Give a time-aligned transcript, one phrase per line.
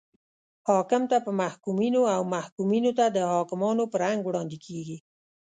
[0.69, 4.97] حاکم ته په محکومینو او محکومینو ته د حاکمانو په رنګ وړاندې کیږي.